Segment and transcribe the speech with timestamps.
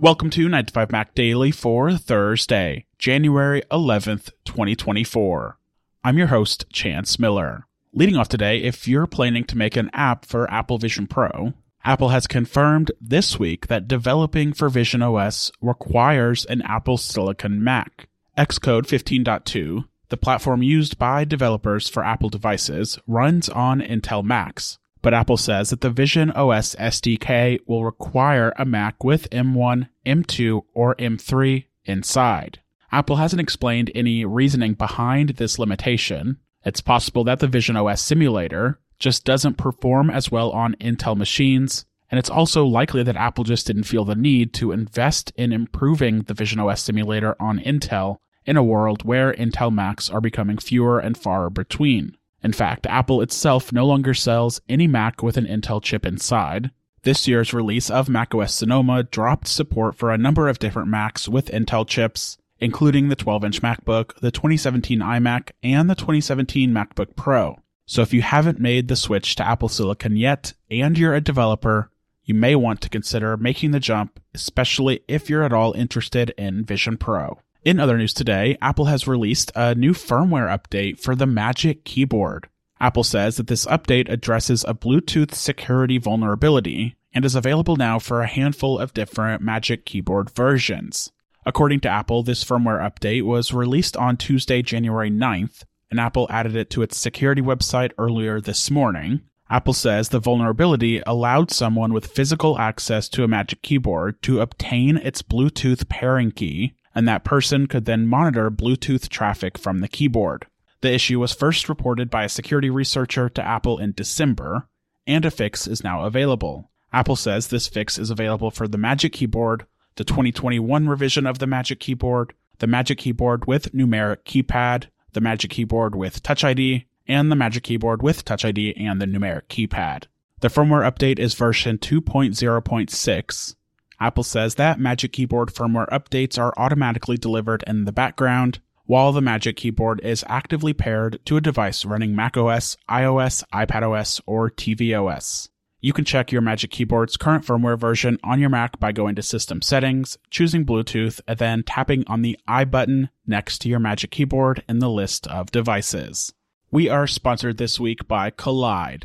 [0.00, 5.58] Welcome to 9to5 Mac Daily for Thursday, January 11th, 2024.
[6.02, 7.66] I'm your host, Chance Miller.
[7.92, 11.52] Leading off today, if you're planning to make an app for Apple Vision Pro,
[11.84, 18.08] Apple has confirmed this week that developing for Vision OS requires an Apple Silicon Mac.
[18.38, 25.14] Xcode 15.2, the platform used by developers for Apple devices, runs on Intel Macs, but
[25.14, 30.94] Apple says that the Vision OS SDK will require a Mac with M1, M2, or
[30.96, 32.60] M3 inside.
[32.92, 36.38] Apple hasn't explained any reasoning behind this limitation.
[36.64, 41.86] It's possible that the Vision OS simulator just doesn't perform as well on Intel machines,
[42.10, 46.22] and it's also likely that Apple just didn't feel the need to invest in improving
[46.22, 50.98] the Vision OS simulator on Intel in a world where Intel Macs are becoming fewer
[50.98, 52.16] and far between.
[52.42, 56.70] In fact, Apple itself no longer sells any Mac with an Intel chip inside.
[57.02, 61.50] This year's release of macOS Sonoma dropped support for a number of different Macs with
[61.50, 67.58] Intel chips, including the 12 inch MacBook, the 2017 iMac, and the 2017 MacBook Pro.
[67.86, 71.90] So if you haven't made the switch to Apple Silicon yet and you're a developer,
[72.24, 76.64] you may want to consider making the jump, especially if you're at all interested in
[76.64, 77.40] Vision Pro.
[77.62, 82.48] In other news today, Apple has released a new firmware update for the Magic Keyboard.
[82.80, 88.22] Apple says that this update addresses a Bluetooth security vulnerability and is available now for
[88.22, 91.12] a handful of different Magic Keyboard versions.
[91.44, 96.56] According to Apple, this firmware update was released on Tuesday, January 9th, and Apple added
[96.56, 99.20] it to its security website earlier this morning.
[99.50, 104.96] Apple says the vulnerability allowed someone with physical access to a Magic Keyboard to obtain
[104.96, 110.46] its Bluetooth pairing key and that person could then monitor Bluetooth traffic from the keyboard.
[110.80, 114.68] The issue was first reported by a security researcher to Apple in December,
[115.06, 116.70] and a fix is now available.
[116.92, 121.46] Apple says this fix is available for the Magic Keyboard, the 2021 revision of the
[121.46, 127.30] Magic Keyboard, the Magic Keyboard with numeric keypad, the Magic Keyboard with Touch ID, and
[127.30, 130.04] the Magic Keyboard with Touch ID and the numeric keypad.
[130.40, 133.54] The firmware update is version 2.0.6,
[134.00, 139.20] Apple says that Magic Keyboard firmware updates are automatically delivered in the background, while the
[139.20, 145.48] Magic Keyboard is actively paired to a device running macOS, iOS, iPadOS, or tvOS.
[145.82, 149.22] You can check your Magic Keyboard's current firmware version on your Mac by going to
[149.22, 154.10] System Settings, choosing Bluetooth, and then tapping on the I button next to your Magic
[154.10, 156.32] Keyboard in the list of devices.
[156.70, 159.04] We are sponsored this week by Kolide.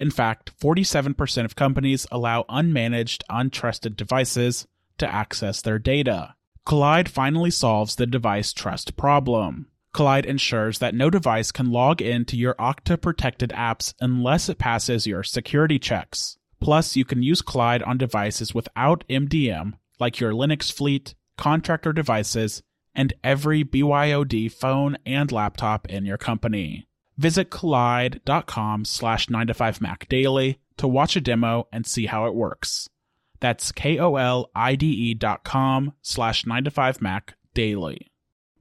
[0.00, 4.66] In fact, 47% of companies allow unmanaged, untrusted devices
[4.96, 6.34] to access their data.
[6.66, 9.66] Kolide finally solves the device trust problem.
[9.94, 15.06] Kolide ensures that no device can log into your Okta protected apps unless it passes
[15.06, 16.38] your security checks.
[16.60, 22.62] Plus, you can use Kolide on devices without MDM, like your Linux fleet, contractor devices,
[22.94, 26.86] and every BYOD phone and laptop in your company.
[27.20, 32.24] Visit kolide.com slash 9 to 5 Mac daily to watch a demo and see how
[32.24, 32.88] it works.
[33.40, 38.10] That's K-O-L-I-D-E dot com slash 9 to 5 Mac daily.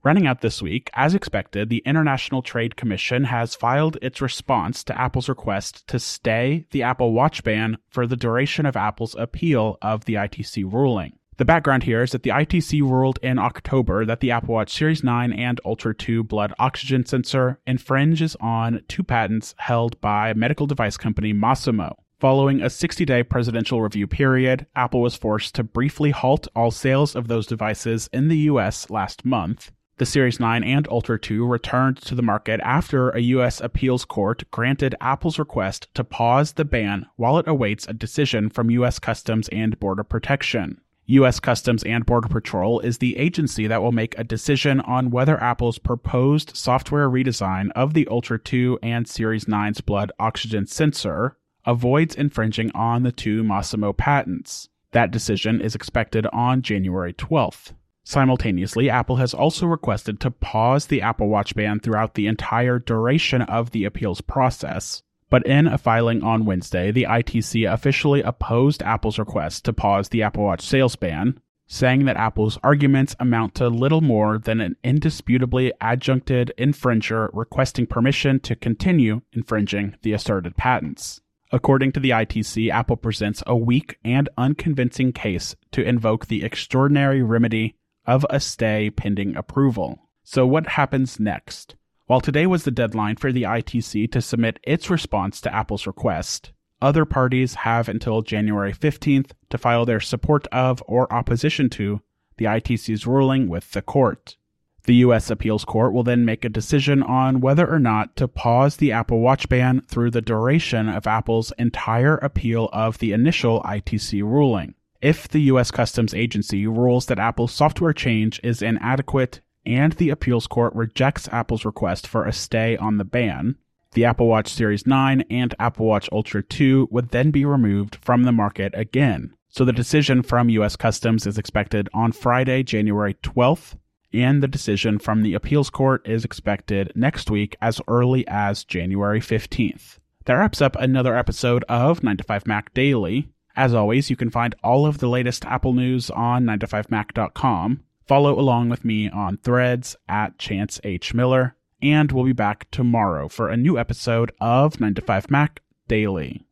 [0.03, 4.99] Running out this week, as expected, the International Trade Commission has filed its response to
[4.99, 10.03] Apple's request to stay the Apple Watch ban for the duration of Apple's appeal of
[10.03, 11.18] the ITC ruling.
[11.39, 15.05] The background here is that the ITC ruled in October that the Apple Watch Series
[15.05, 20.97] 9 and Ultra 2 blood oxygen sensor infringes on two patents held by medical device
[20.97, 21.95] company Masimo.
[22.19, 27.15] Following a 60 day presidential review period, Apple was forced to briefly halt all sales
[27.15, 29.71] of those devices in the US last month.
[29.95, 33.61] The Series 9 and Ultra 2 returned to the market after a U.S.
[33.61, 38.69] appeals court granted Apple's request to pause the ban while it awaits a decision from
[38.71, 38.99] U.S.
[38.99, 40.81] Customs and Border Protection.
[41.09, 41.39] U.S.
[41.39, 45.79] Customs and Border Patrol is the agency that will make a decision on whether Apple's
[45.79, 51.35] proposed software redesign of the Ultra 2 and Series 9's blood oxygen sensor
[51.65, 54.69] avoids infringing on the two Masimo patents.
[54.91, 57.73] That decision is expected on January 12th.
[58.03, 63.41] Simultaneously, Apple has also requested to pause the Apple Watch ban throughout the entire duration
[63.41, 69.19] of the appeals process, but in a filing on Wednesday, the ITC officially opposed Apple's
[69.19, 74.01] request to pause the Apple Watch sales ban, saying that Apple's arguments amount to little
[74.01, 81.21] more than an indisputably adjudicated infringer requesting permission to continue infringing the asserted patents.
[81.51, 87.23] According to the ITC, Apple presents a weak and unconvincing case to invoke the extraordinary
[87.23, 90.09] remedy of a stay pending approval.
[90.23, 91.75] So, what happens next?
[92.09, 96.53] While today was the deadline for the ITC to submit its response to Apple's request,
[96.81, 102.01] other parties have until January 15th to file their support of or opposition to
[102.37, 104.37] the ITC's ruling with the court.
[104.85, 105.29] The U.S.
[105.29, 109.19] Appeals Court will then make a decision on whether or not to pause the Apple
[109.19, 114.73] Watch ban through the duration of Apple's entire appeal of the initial ITC ruling.
[114.99, 115.69] If the U.S.
[115.69, 121.63] Customs Agency rules that Apple's software change is inadequate and the appeals court rejects Apple's
[121.63, 123.55] request for a stay on the ban,
[123.93, 128.23] the Apple Watch Series 9 and Apple Watch Ultra 2 would then be removed from
[128.23, 129.33] the market again.
[129.49, 130.75] So the decision from U.S.
[130.75, 133.77] Customs is expected on Friday, January 12th,
[134.11, 139.19] and the decision from the appeals court is expected next week as early as January
[139.19, 139.99] 15th.
[140.25, 143.29] That wraps up another episode of 9 to 5 Mac Daily.
[143.55, 147.83] As always, you can find all of the latest Apple news on 9to5mac.com.
[148.09, 151.13] Follow along with me on threads at Chance H.
[151.13, 155.61] Miller, and we'll be back tomorrow for a new episode of 9 to 5 Mac
[155.87, 156.43] Daily.